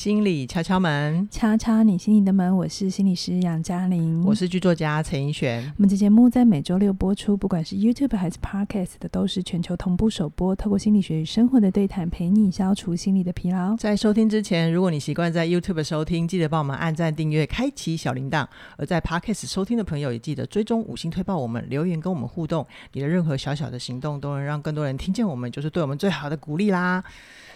[0.00, 2.56] 心理敲敲门，敲敲你心里的门。
[2.56, 5.62] 我是心理师杨嘉玲，我是剧作家陈奕璇。
[5.76, 10.56] 我们的节目在每周六播出，不管是 YouTube 还是 Podcast 的，都是全球同步首播。
[10.56, 13.76] 透过心理学与生活的对谈，陪你消除心理的疲劳。
[13.76, 18.46] 在收听之前，如果你习惯在 YouTube 收听，记得帮我们按赞、订阅、开启小铃铛；
[18.78, 22.66] 而在 Podcast 收听的朋友，也记得追踪五星推报我们，留言跟我们互动。
[22.94, 27.04] 你的任何小小的行动，都能让更多人听见我们，就是对我们最好的鼓励啦。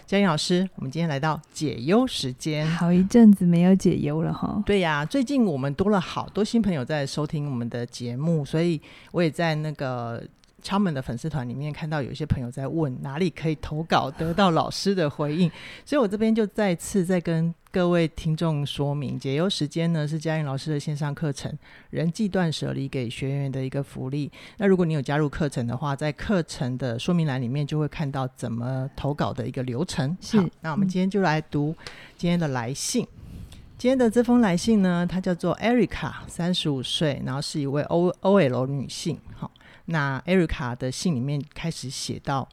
[0.05, 4.61] 嘉玲老师，我们今天来到解忧时间，好一阵子没有解忧了哈。
[4.65, 8.79] 对呀、啊，最近我们多了好多新朋友在收听我们的节目，所以
[9.11, 10.23] 我也在那个
[10.61, 15.49] 敲门的粉丝团里面看到有一些朋友在问哪里可以投稿得到老师的回应，
[15.85, 21.51] 所以我这边就再次再跟各位听众说明，解忧时间呢是嘉玲老师的线上课程
[21.89, 24.31] 《人际断舍离》给学员的一个福利。
[24.55, 30.17] 那如果你有加入课程的话，在课程的说明栏里面就会看到怎么投稿的一个流程。
[30.21, 31.75] 是，那我们今天就来读
[32.15, 33.03] 今天的来信。
[33.03, 39.19] 嗯、今天的这封来信呢，它叫做 Erica，三十五岁，然后是一位 O OL 女性。
[39.35, 39.51] 好，
[39.87, 42.47] 那 Erica 的信里面开始写到：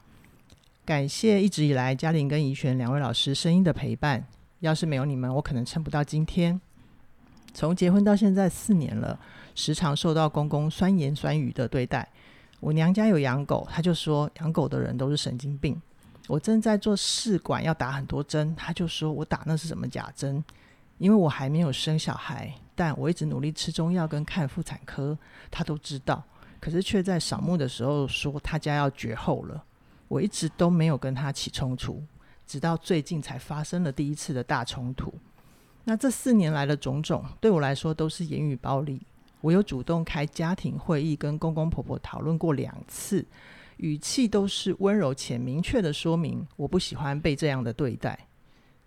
[0.85, 4.27] 感谢一直以来嘉玲跟怡璇两位老师声音的陪伴。
[4.63, 6.59] 要是没有你们，我可能撑不到今天。
[7.53, 9.19] 从结婚到现在四年了，
[9.57, 12.09] 时常受到公公酸言酸语的对待。
[12.61, 15.81] 我娘家有养狗，他就说养狗的人都是神经病。
[16.29, 20.43] 我正在做试管，要打很多针，他就说我打那是什么假针。
[20.99, 25.19] 因为我还没有生小孩，但我一直努力吃中药跟看妇产科，
[25.51, 26.23] 他都知道。
[26.61, 29.65] 可是却在扫墓的时候说他家要绝后了。
[30.07, 32.01] 我一直都没有跟他起冲突。
[32.53, 35.11] 直到最近才发生了第一次的大冲突。
[35.85, 39.01] 那这四年来的种种，对我来说都是言语暴力。
[39.41, 43.25] 我有主动开家庭会议，跟公公婆婆讨论过两次，
[43.79, 48.27] 语气都是温柔且明确的说明，我不喜欢被这样的对待。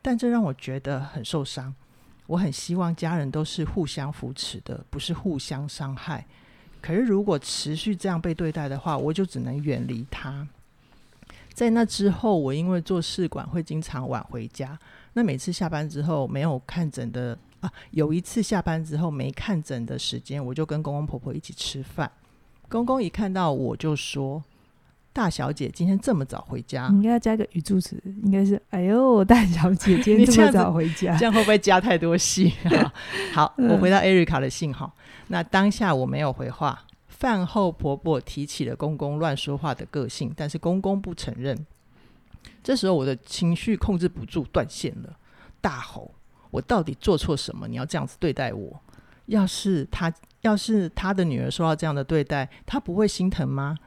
[0.04, 1.74] 但这让我觉得很受伤。
[2.28, 6.24] 我很希望家人都是互相扶持的，不是互相伤害。
[6.80, 10.48] 可是如果持续这样被对待的话，我就只能远离他。
[11.56, 14.78] 在那之后，我因为做试管会经常晚回家。
[15.14, 22.12] 那每次下班之后没有看诊的啊，有一次下班之后没看诊的时间，我就跟公公婆婆一起吃饭。
[22.68, 24.44] 公公一看到我就说
[25.14, 31.20] ：“大小姐今天这么早回家？”你应该要加个语助词，应该是“哎呦，大小姐 今天这么早回家”这。
[31.20, 32.52] 这样会不会加太多戏？
[33.34, 34.94] 好，我回到艾瑞卡的信号。
[35.30, 36.84] 那当下我没有回话。
[37.18, 41.66] 饭后，婆婆提起了公公乱说话的个性，但是公公不承认。
[42.62, 45.18] 这时候，我的情绪控制不住，断线了，
[45.62, 46.14] 大吼
[46.52, 47.68] ：“我到底做错什么？
[47.68, 48.82] 你要这样子对待我？
[49.28, 53.78] 要是他，要是他的女儿受到这样的对待，他不会心疼吗？”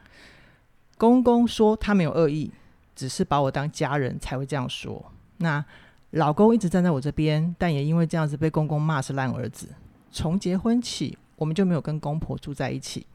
[0.97, 2.51] 公公说他没有恶意，
[2.95, 5.11] 只是把我当家人才会这样说。
[5.37, 5.63] 那
[6.11, 9.69] 老公一直站在我这边，但也因为这样子被公公骂是烂儿子。
[10.11, 13.05] 从结婚起，我们就没有跟公婆住在一起。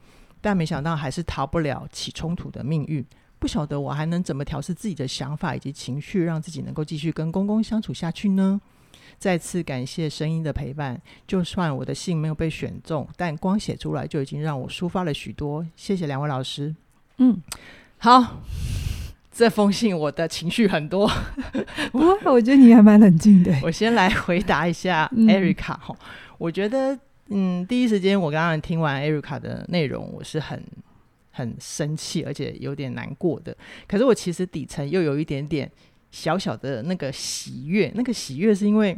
[0.45, 3.03] 但没想到还是逃不了起冲突的命运。
[3.39, 8.61] 不晓得我还能怎么调试自己的想法以及情绪，让自己能够继续跟公公相处下去呢？
[9.17, 11.01] 再次感谢声音的陪伴。
[11.25, 15.65] 就算我的信没有被选中，但光写出来就已经让我抒发了许多。
[15.75, 16.75] 谢谢两位老师。
[17.17, 17.41] 嗯，
[17.97, 18.43] 好，
[19.31, 21.09] 这封信我的情绪很多。
[21.91, 23.51] 不过我觉得你还蛮冷静的。
[23.63, 25.95] 我先来回答一下 Erica 哈、嗯，
[26.37, 26.99] 我觉得。
[27.29, 30.63] 嗯，第一时间我刚刚听完艾瑞卡的内容，我是很
[31.31, 33.55] 很生气，而且有点难过的。
[33.87, 35.69] 可是我其实底层又有一点点
[36.11, 38.97] 小小的那个喜悦，那个喜悦是因为。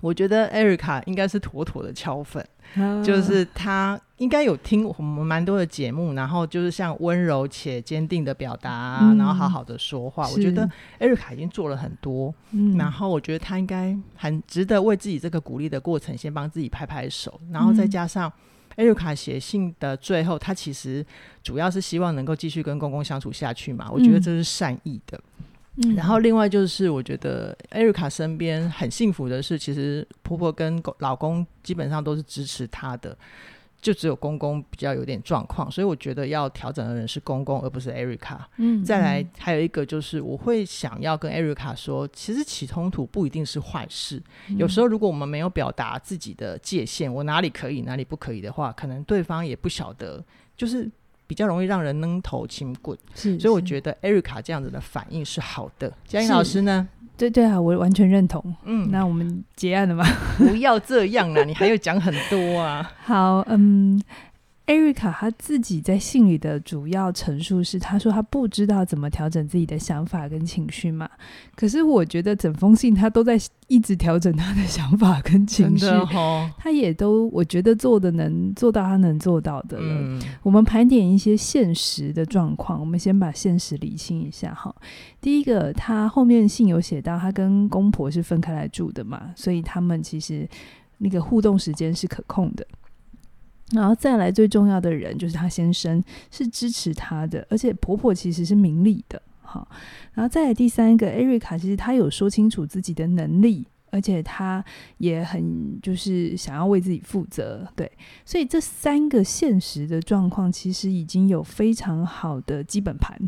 [0.00, 10.28] 我觉得艾瑞卡应该是妥妥的敲粉，啊、就是他应该有听我们蛮多的节目，然后就是像温柔且坚定的表达，嗯、然后好好的说话。
[10.28, 10.68] 我觉得
[10.98, 18.32] Erica 已经做了很多，嗯、然后我觉得他应该很值得为自己这个鼓励的过程先帮自己拍拍手，然后再加上
[18.76, 21.04] Erica 写信的最后，他其实
[21.42, 23.88] 主要是希望能够继续跟公公相处下去嘛。
[23.90, 25.20] 我觉得这是善意的。
[25.84, 33.16] 嗯然后另外就是，我觉得艾瑞卡身边很幸福的是，其实婆婆跟老公基本上都是支持她的，
[33.80, 38.48] 就只有公公比较有点状况，所以我觉得要调整的人是公公，而不是艾瑞卡。
[38.56, 44.20] 嗯，再来还有一个就是，我会想要跟艾瑞卡说，其实起冲突不一定是坏事，
[44.56, 50.24] 有时候如果我们没有表达自己的界限，我哪里可以，哪里不可以的话，可能对方也不晓得，
[50.56, 50.90] 就是。
[51.28, 55.92] 比较容易让人扔头轻棍，是，所以我觉得 Erica 这样子的反应是好的。
[56.04, 56.88] 嘉颖老师呢？
[57.16, 58.42] 对对啊，我完全认同。
[58.64, 60.04] 嗯，那我们结案了吗？
[60.38, 62.90] 不要这样啊，你还要讲很多啊。
[63.04, 64.00] 好，嗯
[64.68, 71.08] 艾瑞卡她自己在信里的主要陈述是，她说她不知道怎么调整自己的想法跟情绪嘛。
[71.56, 80.00] 可是我觉得整封信她都在一直调整她的想法跟情绪，哦、她也都我觉得做的能做到她能做到的了。
[80.02, 84.74] 嗯、我们盘点一些现实的状况，我们先把现实理清一下哈。
[85.18, 90.46] 第一个，她后面信有写到，她跟公婆是分开来住的嘛，所以他们其实
[90.98, 92.66] 那个互动时间是可控的。
[93.72, 99.68] 然后再来最重要的人就是她先生是支持她的，而且婆婆其实是明理的，好，
[100.14, 103.66] 然后再来第三个，艾瑞卡其实她有说清楚自己的能力。
[103.90, 104.64] 而且他
[104.98, 107.90] 也很就是想要为自己负责，对，
[108.24, 113.18] 所以这三个现实的状况其实已经有非常好的基本盘，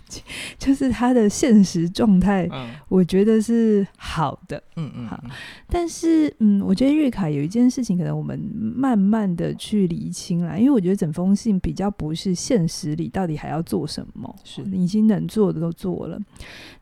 [0.58, 2.48] 就是他的现实状态，
[2.88, 5.22] 我觉得是好的，嗯嗯，好。
[5.68, 16.20] 但是，嗯，我觉得瑞卡有一件事情，可能我们慢慢的去厘清啦，因为我觉得整封信比较不是现实里到底还要做什么，是已经能做的都做了，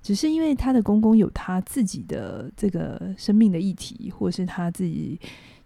[0.02, 3.14] 只是因为他的公公有他自己的这个。
[3.22, 5.16] 生命的议题，或是他自己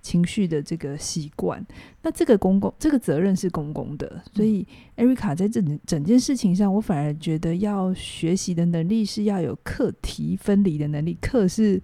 [0.03, 1.65] 情绪的这个习惯，
[2.03, 4.67] 那这个公共这个责任是公共的，所以
[4.97, 11.17] 艾瑞卡在这整件事情上，我反而觉得要学习的能力是要有课题分离的能力。
[11.19, 11.81] 课是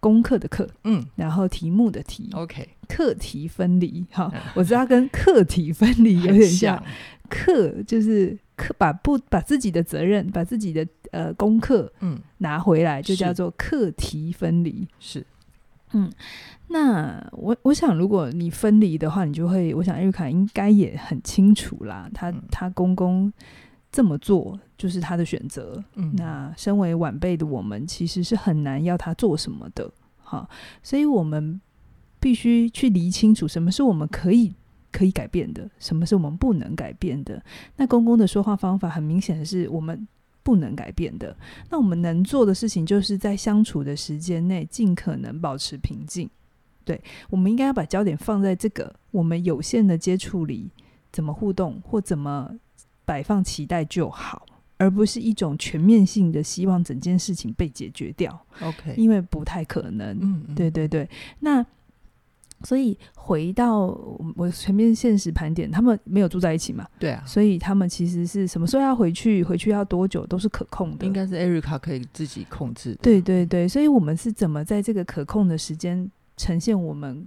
[0.00, 4.06] 功课的课，嗯，然后题目的题，OK，课题分离。
[4.10, 6.82] 哈，我知道跟课题分离有点像，
[7.28, 10.86] 课就是课把不把自己的责任，把自己的。
[11.10, 15.24] 呃，功课嗯拿回来就叫做课题分离，是
[15.92, 16.12] 嗯，
[16.66, 23.32] 那我我想如果你分离的话，你就会，我想艾瑞卡应该也很清楚啦，他他公公
[23.90, 29.90] 这么做就是他的选择，嗯，那身为晚辈的我们其实是很难要他做什么的，
[30.22, 30.46] 哈，
[30.82, 31.58] 所以我们
[32.20, 34.52] 必须去理清楚什么是我们可以
[34.92, 37.42] 可以改变的，什么是我们不能改变的。
[37.76, 40.06] 那公公的说话方法很明显的是我们。
[40.48, 41.36] 不能改变的，
[41.68, 46.26] 那我们能做的事情，就是在相处的时间内，尽可能保持平静。
[46.86, 46.98] 对，
[47.28, 50.70] 我们应该要把焦点放在这个我们有限的接触里，
[51.12, 52.50] 怎么互动或怎么
[53.04, 54.46] 摆放期待就好，
[54.78, 58.40] 而不是一种全面性的希望整件事情被解决掉。
[58.62, 60.16] OK，因为不太可能。
[60.18, 61.06] 嗯嗯，对对对，
[61.40, 61.62] 那。
[62.64, 63.86] 所以回到
[64.36, 66.86] 我前面现实盘点，他们没有住在一起嘛？
[66.98, 71.06] 对啊，所以他们其实是什么时候要回去，回去要多久都是可控的。
[71.06, 72.98] 应该是艾瑞卡可以自己控制的。
[73.02, 77.26] 对对对，所以我们是怎么在这个可控的时间呈现我们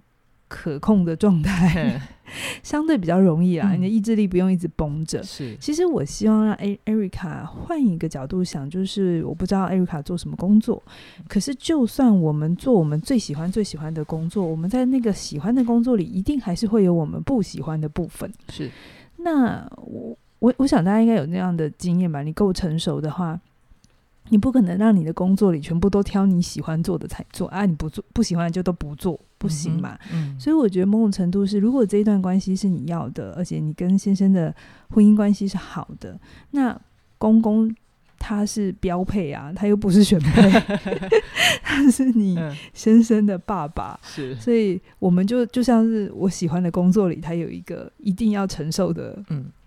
[0.52, 2.02] 可控的状态？
[2.62, 5.22] 相对比较容易啦，你的意志力不用一直绷着。
[5.24, 10.82] 是，其实我希望让艾艾瑞卡换一个角度想，就是我不知道艾瑞卡做什么工作，
[11.28, 18.32] 可是就算我们做我们最喜欢最喜欢的工作，我们在那个喜欢的工作里，一定还是会有我们不喜欢的部分。
[18.50, 18.70] 是，
[19.18, 22.24] 那我我我想大家应该有那样的经验吧？
[22.24, 23.40] 你够成熟的话。
[24.30, 27.66] 你不可能让你的工作里全部都挑你喜欢做的才做啊！
[27.66, 29.98] 你不做不喜欢就都不做，不行嘛。
[30.14, 34.56] 嗯，嗯，所以我觉得某种程度是，如果这一段关系是你要的，而且你跟先生的
[34.90, 36.20] 婚姻关系是好的，
[36.52, 36.80] 那
[37.18, 37.76] 公公。
[38.24, 40.48] 他是标配啊，他又不是选配，
[41.64, 42.38] 他是你
[42.72, 49.18] 先生的爸爸，是，所以我们就就像是我喜欢的工作里，他有一个一定要承受的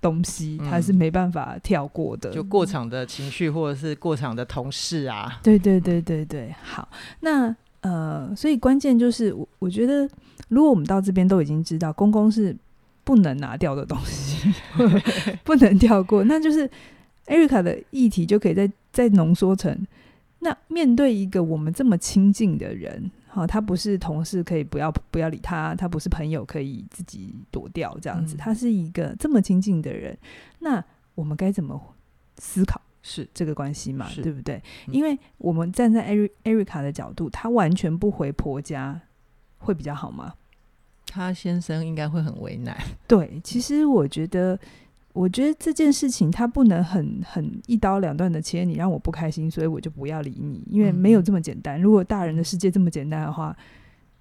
[0.01, 6.89] 东西，他是没办法跳过的，就过场的情绪或者是过场的同事啊，对对对对对，好，
[7.21, 10.09] 那呃，所以关键就是我我觉得，
[10.49, 12.57] 如果我们到这边都已经知道公公是
[13.03, 14.55] 不能拿掉的东西，
[15.43, 16.71] 不能跳过，那就是。
[17.27, 19.87] 艾瑞卡的议题就可以再再浓缩成：
[20.41, 30.17] 那面对一个我们这么亲近的人，好，他不是同事可以不要不要理他，他不是朋友可以自己躲掉这样子，他是一个这么亲近的人，
[30.59, 31.81] 那我们该怎么
[32.37, 34.07] 思考是这个关系嘛？
[34.23, 34.63] 对不对？
[34.89, 39.01] 因为我们站在艾瑞艾瑞卡的角度，他完全不回婆家
[39.59, 40.35] 会比较好吗？
[41.07, 42.77] 他先生应该会很为难。
[43.09, 44.59] 对，其实我觉得。
[45.15, 51.81] 我觉得这件事情他不能很很一刀两断的切，你让我不开心，所以我就不要理你，因为没有这么简单。
[51.81, 53.57] 如果大人的世界这么简单的话，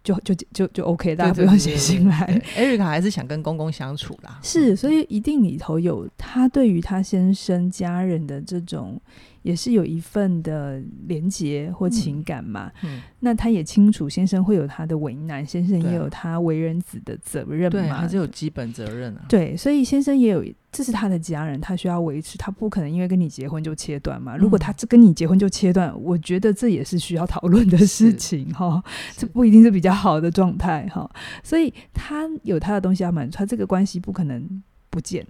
[0.04, 2.42] 就就就就 OK，大家不用写信来。
[2.56, 9.02] 艾瑞卡还是想跟公公相处啦，是，所以一定里头有他对于他先生家人的这种
[9.44, 12.72] 也是有一份的连结或情感嘛。
[12.84, 19.26] 嗯，那他也清楚先生会有他的为难，先生也有他为人子的责任嘛，对，还是有基本责任啊。
[19.30, 24.36] 对，所以先生也有，这是他的家人，他需要维持，他不可能因为跟你结婚就切断嘛。
[24.36, 28.84] 如果他这跟你结婚就切断，我觉得这也是需要讨论的事情哈，
[29.16, 31.10] 这不一定是比较好的状态哈。
[31.44, 35.26] 所以他有他的东西要满足，他这个关系不可能不见。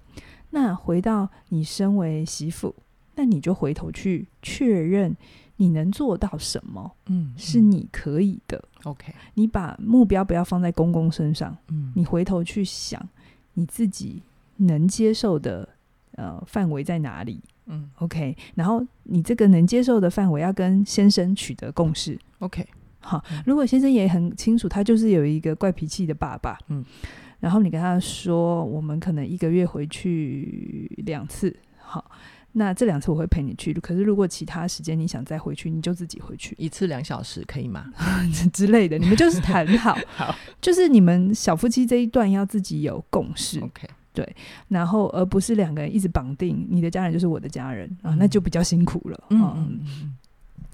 [0.52, 2.76] 那回到你身为媳妇，
[3.16, 5.16] 那你就回头去确认
[5.58, 8.64] 你能做到什么，嗯，是你可以的。
[8.84, 13.08] OK，你把目标不要放在公公身上，嗯，你回头去想
[13.54, 14.22] 你自己
[14.58, 15.68] 能接受的
[16.16, 22.68] 呃范围在哪里，嗯，OK，然后你这个能接受的范围要跟先生取得共识，OK，
[23.00, 26.84] 好，如果先生也很清楚，他就是有一个怪脾气的爸爸，嗯。
[27.40, 32.10] 然后你跟他说，我们可能一个月回去两次，好，
[32.54, 33.74] 那这两次我会陪你去。
[33.74, 37.86] 可是如果其他时间你想再回去，你就自己回去，一次两小时可以吗？
[38.54, 44.36] 之类的，你们就是谈好， 好，就是你们小夫妻这一段要自己有共识，OK，对，
[44.68, 50.16] 然后而不是两个人一直绑定，你的家人就是我的家人啊，嗯、那就比较辛苦了，嗯嗯嗯。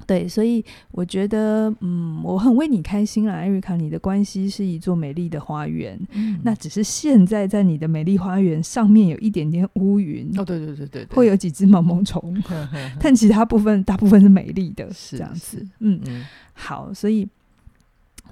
[0.07, 12.41] 对，所以我觉得，嗯，我很为你开心啦，艾瑞卡，你的关系是一座美丽的花园，嗯，那只是现在在你的美丽花园上面有一点点乌云，哦，对对对对，对，会有几只毛毛虫，
[12.99, 17.27] 但其他部分大部分是美丽的，是这样子，嗯嗯，好，所以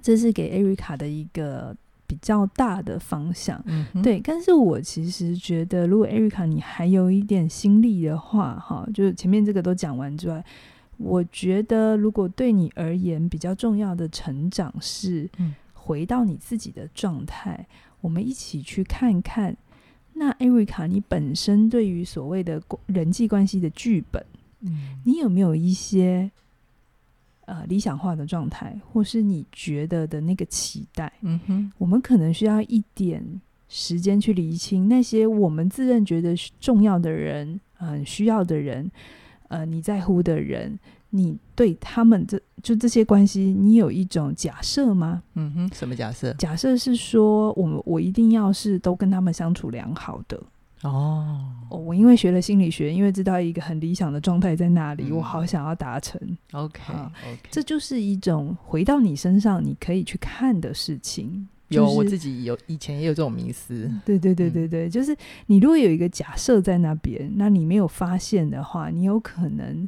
[0.02, 1.76] 这是给艾瑞卡的一个
[2.08, 10.44] 比较大的方向，嗯，对，但是我其实觉得，如果艾瑞卡你还有一点心力的话，哈，就是前面这个都讲完之外。
[10.98, 15.30] 我觉得，如果对你而言比较重要的成长是，
[15.74, 19.56] 回到你自己的状态，嗯，我们一起去看看。
[20.14, 24.26] 那艾瑞卡，你本身对于所谓的人际关系的剧本，
[24.62, 26.32] 嗯，你有没有一些
[27.46, 31.14] 呃理想化的状态，或是你觉得的那个期待？
[31.22, 33.24] 嗯哼，我们可能需要一点
[33.70, 38.90] 时间去厘清那些我们自认觉得重要的人，很、呃、需要的人。
[39.48, 40.78] 呃，你在乎的人，
[41.10, 45.24] 你对他们这就这些关系，你有一种假设吗？
[45.36, 46.34] 嗯哼，什么假设？
[46.34, 50.42] 假设是说，我们我一定要是都跟他们相处良好的
[50.84, 51.46] 哦。
[51.70, 56.20] 哦，我因为学了心理学，因为知道一个很理想的状态在那里，嗯、我好想要达成。
[56.52, 57.10] Okay.
[57.50, 61.48] 这就是一种回到你身上，你可以去看的事情。
[61.70, 65.16] 有、就是、我自己有以前也有这种迷思，对对对对对，嗯、就是
[65.48, 69.88] 你如果有一个假设在那边，那你没有发现的话，你有可能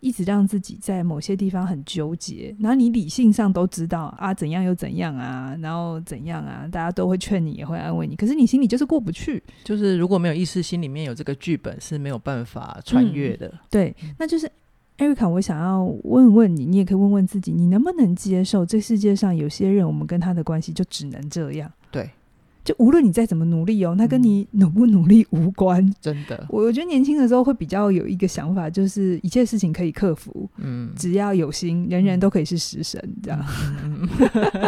[0.00, 2.56] 一直让自己在某些地方很纠结。
[2.60, 9.42] 然后你理性上都知道啊，怎样又怎样啊，然后怎样啊，大家都会劝你，也会安慰你，可是你心里就是过不去。
[9.64, 13.48] 就是如果没有意识，心里面有这个剧本是没有办法穿越的。
[13.48, 14.50] 嗯、对，那就是。
[14.98, 21.70] 艾瑞卡，我想要问问你，你也可以问问自己，你能不能接受这世界上有些人，我们跟他的关系就只能这样？
[21.92, 22.10] 对，
[22.64, 25.80] 就无论你再怎么努力哦，那跟你努不努力无关。
[25.80, 33.40] 嗯、真的，我我觉得年轻的时候会比较有一个想法，就是一切事情可以克服，嗯，只要有心，人人都可以是食神，这样。
[33.84, 34.08] 嗯、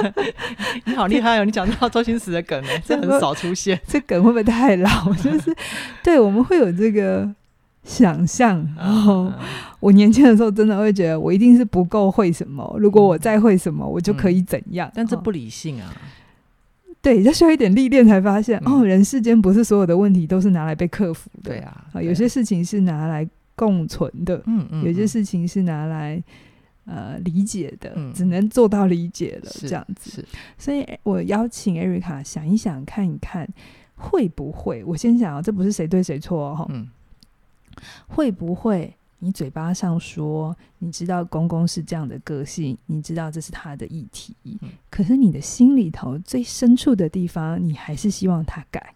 [0.87, 5.13] 你好厉害哦，你讲到周星驰的梗呢， 这很少出现，这梗会不会太老？
[5.21, 5.53] 就是，
[6.05, 7.35] 对，我们会有这个。
[7.83, 9.33] 想象，然后
[9.81, 14.91] 我年轻的时候真的会觉得我一定是不够会什么，如果我再会什么，我就可以怎样？
[14.95, 15.91] 但这不理性啊！
[17.03, 21.51] 对，要需要一点历练才发现哦，人世间不是所有的问题都是拿来被克服的。
[21.51, 26.23] 对啊，有些事情是拿来共存的，嗯嗯，有些事情是拿来
[26.85, 30.23] 呃理解的，只能做到理解了这样子。
[30.59, 33.49] 所以我邀请艾瑞卡想一想，看一看
[33.95, 34.85] 会不会？
[34.85, 36.87] 我先想啊，这不是谁对谁错哦，嗯。
[38.07, 44.59] 会不会你嘴巴上说你知道公公是这样的个性，你知道这是他的议题，嗯、
[44.91, 48.95] 可是你的心里头最深处的地方，你还是希望他改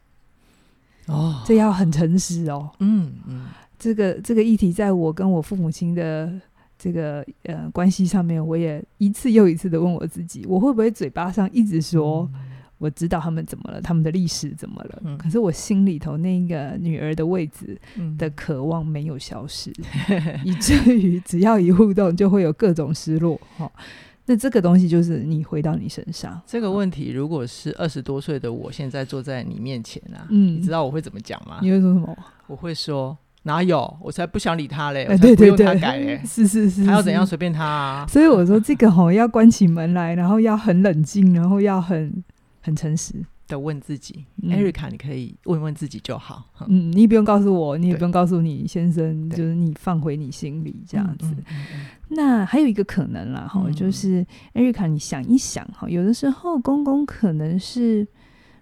[1.07, 1.43] 哦。
[1.45, 2.71] 这要很诚实哦。
[2.79, 3.47] 嗯嗯，
[3.79, 6.33] 这个这个议题，在我跟我父母亲的
[6.79, 12.29] 这个呃关系上面，我也一次又一次的问我自己，我会不会嘴巴上一直说。
[12.35, 15.03] 嗯我知道他们怎么了，他们的历史怎么了？
[15.05, 17.81] 嗯、可是我心里头那个女儿的位置
[18.19, 19.73] 的渴望没有消失，
[20.09, 23.41] 嗯、 以至于只要一互动就会有各种失落。
[23.57, 23.73] 哈、哦，
[24.27, 26.39] 那这个东西就是你回到你身上。
[26.47, 31.61] 这个问题如果是二十多岁的我现在坐在你面前啊，嗯，你知道我会怎么讲吗？
[31.63, 32.15] 你会说什么？
[32.49, 33.97] 我会说哪有？
[34.03, 35.05] 我才不想理他嘞！
[35.05, 38.07] 欸、对不用，他改嘞，是是是，他要怎样随便他啊。
[38.09, 42.23] 所以我说这个吼要关起门来，然后要很冷静，然后要很。
[42.65, 43.15] 很诚实，
[43.47, 44.25] 的问自己。
[44.43, 46.51] 嗯、Erica，你可以问问自己就好。
[46.67, 51.27] 嗯，你不用告诉我，你也不用告诉你先生，就是你放回你心里这样子。
[51.27, 58.09] 嗯嗯嗯、那还有一个可能啦，哈、嗯，就是艾瑞卡你想一想哈，有的时候公公可能是。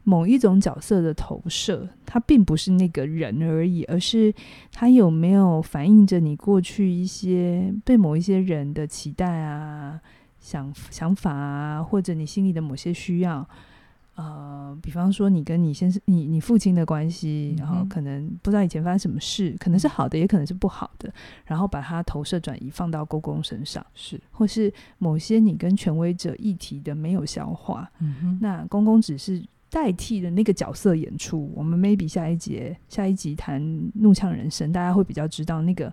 [0.05, 4.35] 某一种角色的投射，他并不是那个人而已，而是
[4.73, 10.01] 他有没有反映着你过去一些对某一些人的期待啊、
[10.41, 13.49] 想想法啊，或者你心里的某些需要。
[14.15, 21.13] 呃，比方说你跟你先生、你你父亲的关系，然后可能不知道以前发生什么事，可能是好的，也可能是不好的，
[21.45, 27.91] 然后把它投射转移放到公公身上，是，或是某些你跟权威者议题的没有消化，
[28.41, 29.43] 那公公只是。
[29.75, 35.91] 代替的那个角色演出，我们 maybe 下一节下一集谈怒呛人生，大家会比较知道那个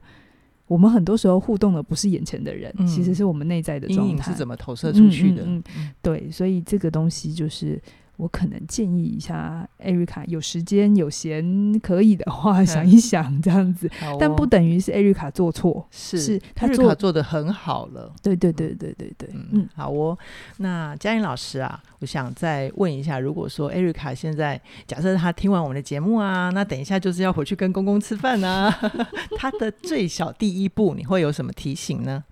[0.68, 5.44] 我们很多时候互动的不是眼前的人，嗯、其实是我们内在的状态是怎么投射出去的。
[5.46, 5.64] 嗯，
[6.02, 7.82] 对，所以这个东西就是。
[8.20, 18.14] 我可能建议一下艾瑞卡，有时间有闲可以的话， 想一想这样子，但不等于是艾瑞卡做错，是是艾瑞卡做的很好了。
[18.22, 20.18] 对对对对对对，嗯，嗯好哦。
[20.58, 28.70] 那嘉玲老师啊，我想再问一下，如果说艾瑞卡现在假设他听完我们的节目啊，那等一下就是要回去跟公公吃饭啊，
[29.40, 32.26] 他的最小第一步，你会有什么提醒呢？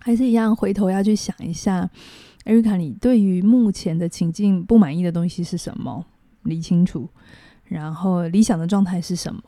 [0.00, 1.88] 还是一样，回头要去想一下。
[2.48, 6.02] 艾瑞卡，你对于目前的情境不满意的东西是什么？
[6.44, 7.06] 理清楚，
[7.64, 9.42] 然后理想的状态是什么？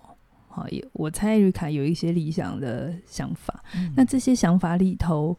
[0.48, 3.64] 好，我猜艾瑞卡有一些理想的想法。
[3.74, 5.34] 嗯、那这些想法里头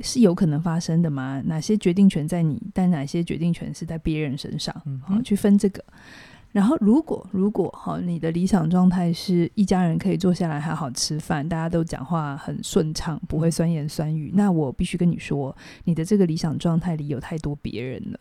[0.00, 1.42] 是有可能发生的吗？
[1.46, 4.74] 哪些决定权在你，但哪些决定权是在别人身上？
[5.02, 5.82] 好、去分这个。
[6.52, 18.20] 然后，如果如果哈，你的理想状态是一家人可以坐下来好好吃饭，大家都讲话很顺畅，不会酸言酸语，那我必须跟你说，你的这个理想状态里有太多别人了，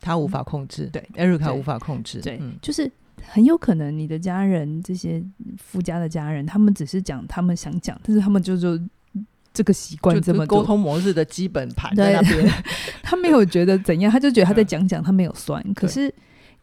[0.00, 0.88] 他无法控制。
[0.92, 2.20] 对，Erica 无法控制。
[2.20, 2.88] 对，就是
[3.20, 5.20] 很有可能你的家人这些
[5.58, 8.78] 夫家的家人，他们只是讲他们想讲，但是他们就就
[9.52, 12.48] 这个习惯这么沟通模式的基本盘在那边，
[13.02, 16.14] 他没有觉得怎样，他就觉得他在讲讲，他没有酸，可是。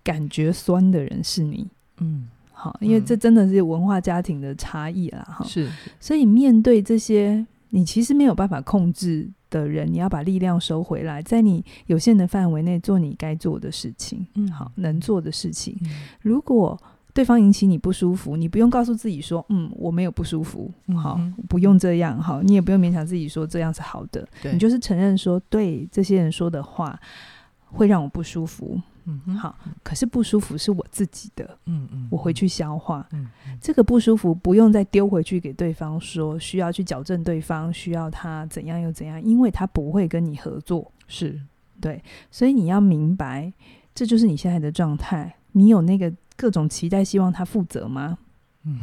[0.03, 15.77] 感觉酸的人是你，嗯，好，因为这真的是文化家庭的差异啦，哈、嗯，是，所以面对这些你其实没有办法控制的人，你要把力量收回来，在你有限的范围内做你该做的事情，嗯，好，能做的事情。
[15.81, 15.89] 嗯、
[16.21, 16.79] 如果
[17.13, 26.97] 对方引起你不舒服，你不用告诉自己说，嗯，我没有不舒服，好，嗯、不用这样，好，你也不用勉强自己说这样是好的，你就是承认说，对这些人说的话
[27.65, 28.79] 会让我不舒服。
[29.25, 33.27] 嗯，好，可是不舒服是我自己的，嗯嗯，我回去消化，嗯，
[33.59, 41.39] 这个不舒服不用再丢回去给对方说，需要去矫正对方，需要他怎样又怎样，因为他不会跟你合作，是。
[41.81, 43.51] 对，所以你要明白，
[43.95, 48.17] 这就是你现在的状态，你有那个各种期待，希望他负责吗？
[48.65, 48.79] 嗯，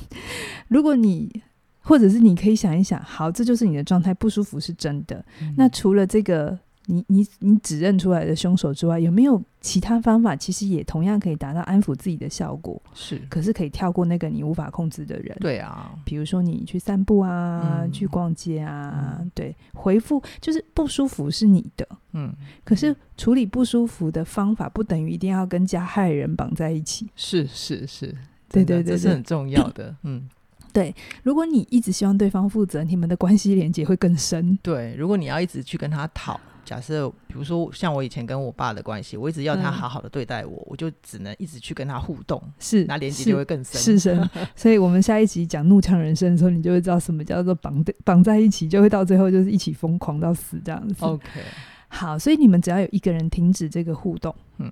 [0.68, 1.42] 如果你
[1.80, 6.58] 或者是你可以想一想，好，这就是你的状态，不舒服是真的，嗯，那除了这个。
[6.86, 10.34] 你你你指认出来的凶手之外，有没有其他方法？
[10.34, 12.80] 其实也同样可以达到安抚自己的效果。
[12.94, 15.36] 是，可是可以跳过那个你无法控制的人。
[15.40, 21.86] 对啊，比如说你去散步啊，嗯、去逛街啊，嗯、对，回复就是不舒服是你的。
[22.12, 22.32] 嗯，
[22.64, 27.08] 可是处理不舒服的方法不等于一定要跟加害人绑在一起。
[27.14, 28.06] 是是是，
[28.50, 29.94] 对对对，对，这是很重要的。
[30.02, 30.28] 嗯。
[30.76, 34.58] 对，如果你一直希望对方负责，你们的关系连接会更深。
[34.62, 43.80] 对，如果你要一直去跟他讨，假设比如说像我以前跟我爸的关系，我一直要他好好的对待我，嗯、我就只能一直去跟他互动，是那连接就会更深。
[43.80, 51.04] 是深， 所以我们下一集讲怒呛人生的时候，你就会知道什么叫做绑绑在一起，就会到最后就是一起疯狂到死这样子。
[51.04, 51.40] OK，
[51.88, 54.70] 好，所以你们只要有一个人停止这个互动，嗯，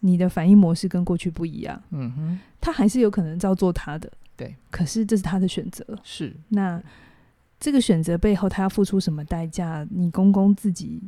[0.00, 4.10] 你的反应模式跟过去不一样，嗯哼，他还是有可能照做他的。
[4.36, 5.86] 对，可是这是他的选择。
[6.02, 6.82] 是，那
[7.64, 9.88] 这个选择背后，他要付出什么代价？
[9.90, 11.00] 你公公自己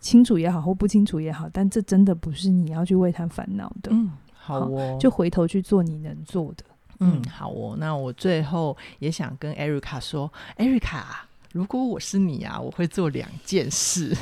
[0.00, 3.90] 清楚也好，或不清楚也好，但这真的不是你要去为他烦恼的。
[3.92, 6.64] 嗯，好哦，好，就回头去做你能做的。
[7.00, 7.76] 嗯，好哦。
[7.78, 11.28] 那我最后也想跟艾瑞卡说，艾瑞卡。
[11.52, 14.16] 如果我是你啊，我会做两件事。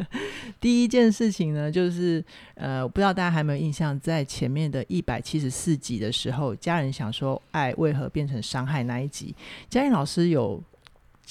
[0.58, 9.36] 第一件事情呢，就是呃，我不知道大家还有没有印象，在前面的一百七十四集的时候，家人想说爱为何变成伤害那一集，
[9.68, 10.58] 嘉颖老师有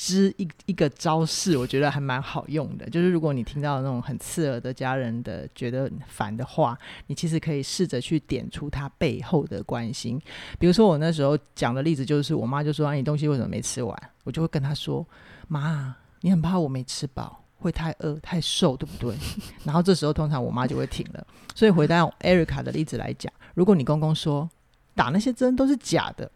[0.02, 2.90] 支一一个招式，我觉得还蛮好用的。
[2.90, 10.18] 就是如果你听到那种很刺耳的家人的觉得烦的话，你其实可以试着去点出他背后的关心。
[10.58, 15.06] 比如说我那时候讲的例子，就是我妈就说：“啊，你东西为什么没吃完？”我就会跟她说。
[15.50, 19.18] 妈，你很怕我没吃饱，会太饿、太瘦，对不对？
[19.66, 21.28] 然后这时候通常我妈就会停了。
[21.56, 24.50] 所以回到 Erica 的例子来讲，如果你公公说
[24.94, 26.32] 打那些针都是假的，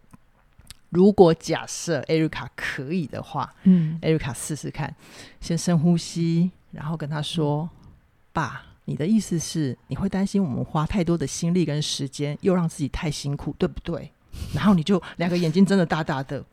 [0.93, 4.95] 如果假设 Erica 可以的话，嗯，Erica 试试看，
[5.41, 7.69] 先深呼吸，然后跟他说
[8.31, 14.11] ：“爸，你的意思是你会担心我们花太多的心力跟时间，又让自己太辛苦，对不对？”
[14.53, 16.43] 然后你就两个眼睛睁得大大的。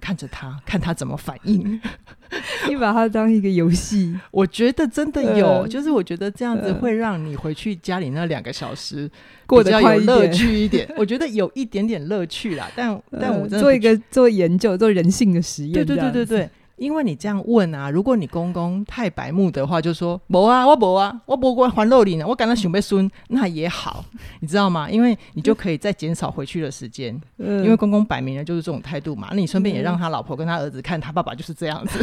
[0.00, 1.80] 看着他， 看他怎么反应。
[2.68, 9.10] 你把它当一个游戏， 我觉得真的有，呃、就是我觉得这样子会让你回去家里那两个小时
[9.46, 10.88] 过得有乐趣一点。
[10.96, 15.72] 我觉得有一点点乐趣啦，但、呃、但我做一个做研究，做人性的实验。
[15.72, 16.50] 对对对对对。
[16.80, 24.02] 因为你这样问啊，如果你公公太白目的话，就说没啊，我没啊，我不管还肉你呢，我感到想被孙，那也好，
[24.40, 24.88] 你知道吗？
[24.90, 27.20] 因为你就可以再减少回去的时间。
[27.36, 31.98] 嗯，因为公公摆明了就是这种态度嘛，那你顺便也让他老婆跟他儿子看他爸爸就是这样子。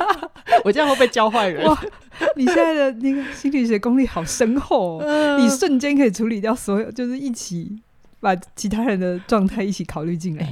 [0.64, 1.66] 我这样会被教坏人？
[1.66, 1.78] 哇，
[2.36, 7.82] 你现在的那个心理学功力好深厚，呃， 你瞬间可以处理掉所有，就是一起。
[8.18, 10.46] 把其他人的状态一起考虑进来，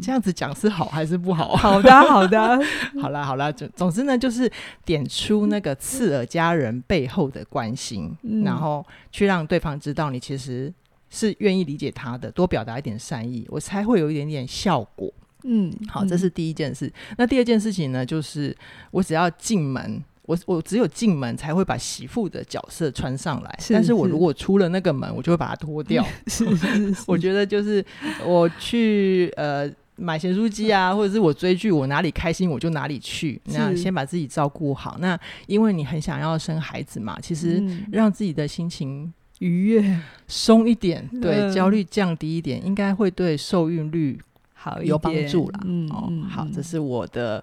[0.00, 1.54] 这样子讲是好还是不好？
[1.54, 2.58] 好的，好的，
[3.00, 4.50] 好啦，好啦，总总之呢，就是
[4.84, 10.72] 点出那个刺耳家人背后的关心，嗯，然后去让对方知道你其实
[11.10, 15.12] 是愿意理解他的，多表达一点善意，我才会有一点点效果。
[15.44, 16.86] 嗯，好，这是第一件事。
[16.86, 18.56] 嗯，那第二件事情呢，就是
[18.90, 20.02] 我只要进门。
[20.30, 26.06] 我我只有进门才会把媳妇的角色穿上来，但是我如果出了那个门，我就会把它脱掉。
[26.28, 27.84] 是是是，我觉得就是
[28.24, 33.40] 我去呃买咸酥鸡啊，或者是我追剧，我哪里开心我就哪里去。
[33.46, 34.96] 那先把自己照顾好。
[35.00, 44.20] 那因为你很想要生孩子嘛，其实让自己的心情愉悦、松一点，对焦虑降低一点，应该会对受孕率
[44.54, 45.60] 好有帮助啦。
[45.64, 47.42] 嗯，哦，好，这是我的。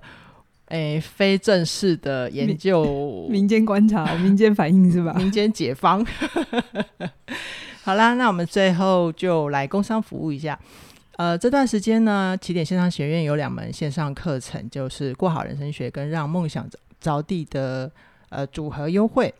[0.67, 5.13] 诶，非正式的研究， 民间观察、民间反应是吧？
[5.19, 6.05] 民间解方。
[7.83, 10.59] 好啦，那我们最后就来工商服务一下。
[11.15, 17.89] 呃，这段时间呢，起点线上学院有两门线上课程，就是过好人生学跟让梦想着地的
[18.29, 19.33] 呃组合优惠。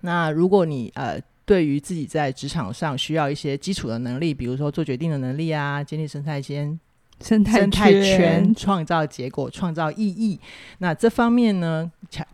[0.00, 6.78] 那如果你呃对于自己在职场上需要一些基础的能力，比如说做决定的能力啊，建立生态圈。
[7.20, 10.38] 生态圈创造结果，创造意义。
[10.78, 11.90] 那这方面呢，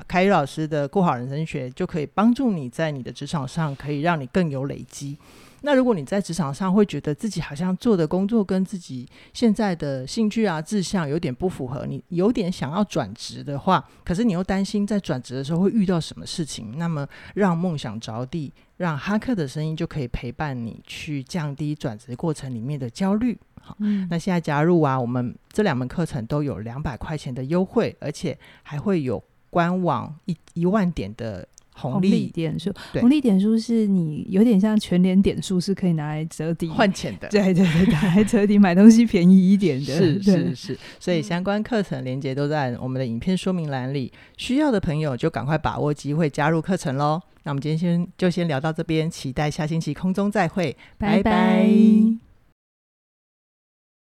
[0.09, 5.17] 凯宇老师的过好人生学就可以帮助你在你的职场上，可以让你更有累积。
[5.65, 23.39] 那如果你在职场上会觉得自己好像做的工作跟自己现在的兴趣啊志向有点不符合，你有点想要转职的话，可是你又担心在转职的时候会遇到什么事情，那么让梦想着地，让哈克的声音就可以陪伴你去降低转职过程里面的焦虑。
[23.63, 32.73] 好，嗯，那现在加入啊，我们这两门课程都有两百块钱的优惠，而且还会有官网一一万点的红利，红利点数。
[32.95, 37.29] 红利点数是你有点像全联点数，是可以拿来折抵换钱的。
[37.29, 39.95] 对对对，拿来折抵买东西便宜一点的。
[39.95, 47.21] 是是是，所以相关课程连接都在我们的影片说明栏里，需要的朋友就赶快把握机会加入课程喽。
[47.45, 51.23] 那我们今天先就先聊到这边，期待下星期空中再会，拜拜。
[51.23, 52.32] 拜拜。